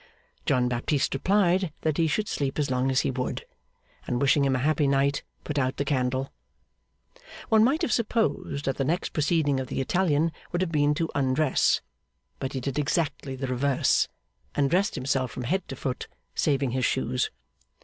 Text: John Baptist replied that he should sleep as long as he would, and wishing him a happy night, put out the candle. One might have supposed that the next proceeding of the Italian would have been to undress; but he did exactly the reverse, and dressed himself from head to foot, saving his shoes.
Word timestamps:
John 0.47 0.67
Baptist 0.67 1.13
replied 1.13 1.71
that 1.81 1.97
he 1.97 2.07
should 2.07 2.27
sleep 2.27 2.57
as 2.57 2.71
long 2.71 2.89
as 2.89 3.01
he 3.01 3.11
would, 3.11 3.45
and 4.07 4.19
wishing 4.19 4.43
him 4.43 4.55
a 4.55 4.65
happy 4.65 4.87
night, 4.87 5.21
put 5.43 5.59
out 5.59 5.77
the 5.77 5.85
candle. 5.85 6.31
One 7.49 7.63
might 7.63 7.83
have 7.83 7.91
supposed 7.91 8.65
that 8.65 8.77
the 8.77 8.83
next 8.83 9.09
proceeding 9.13 9.59
of 9.59 9.67
the 9.67 9.79
Italian 9.79 10.31
would 10.51 10.61
have 10.61 10.71
been 10.71 10.95
to 10.95 11.11
undress; 11.13 11.81
but 12.39 12.53
he 12.53 12.59
did 12.59 12.79
exactly 12.79 13.35
the 13.35 13.45
reverse, 13.45 14.07
and 14.55 14.71
dressed 14.71 14.95
himself 14.95 15.29
from 15.29 15.43
head 15.43 15.67
to 15.67 15.75
foot, 15.75 16.07
saving 16.33 16.71
his 16.71 16.83
shoes. 16.83 17.29